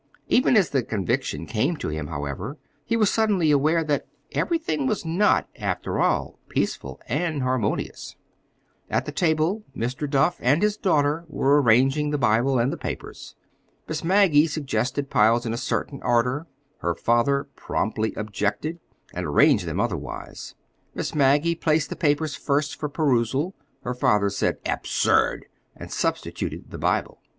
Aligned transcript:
Even 0.29 0.57
as 0.57 0.71
the 0.71 0.81
conviction 0.81 1.45
came 1.45 1.77
to 1.77 1.89
him, 1.89 2.07
however 2.07 2.57
he 2.85 2.97
was 2.97 3.07
suddenly 3.13 3.51
aware 3.51 3.83
that 3.83 4.07
everything 4.31 4.87
was 4.87 5.05
not, 5.05 5.47
after 5.57 5.99
all, 5.99 6.39
peaceful 6.49 6.99
or 7.07 7.39
harmonious. 7.39 8.15
At 8.89 9.05
the 9.05 9.11
table 9.11 9.61
Mr. 9.77 10.09
Duff 10.09 10.37
and 10.39 10.63
his 10.63 10.75
daughter 10.75 11.23
were 11.27 11.61
arranging 11.61 12.09
the 12.09 12.17
Bible 12.17 12.57
and 12.57 12.73
the 12.73 12.77
papers. 12.77 13.35
Miss 13.87 14.03
Maggie 14.03 14.47
suggested 14.47 15.11
piles 15.11 15.45
in 15.45 15.53
a 15.53 15.55
certain 15.55 16.01
order: 16.01 16.47
her 16.79 16.95
father 16.95 17.43
promptly 17.55 18.11
objected, 18.15 18.79
and 19.13 19.27
arranged 19.27 19.67
them 19.67 19.79
otherwise. 19.79 20.55
Miss 20.95 21.13
Maggie 21.13 21.53
placed 21.53 21.91
the 21.91 21.95
papers 21.95 22.33
first 22.33 22.75
for 22.75 22.89
perusal: 22.89 23.53
her 23.83 23.93
father 23.93 24.31
said 24.31 24.57
"Absurd!" 24.65 25.45
and 25.75 25.91
substituted 25.91 26.71
the 26.71 26.79
Bible. 26.79 27.21